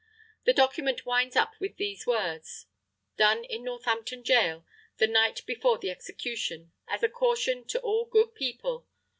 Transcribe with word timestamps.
The 0.45 0.53
document 0.53 1.05
winds 1.05 1.35
up 1.35 1.53
with 1.59 1.77
these 1.77 2.07
words: 2.07 2.65
"Done 3.17 3.43
in 3.43 3.63
Northampton 3.63 4.23
Gaol, 4.23 4.65
the 4.97 5.05
night 5.05 5.45
before 5.45 5.77
the 5.77 5.91
execution, 5.91 6.71
as 6.87 7.03
a 7.03 7.07
caution 7.07 7.67
to 7.67 7.79
all 7.81 8.05
good 8.05 8.33
people. 8.33 8.87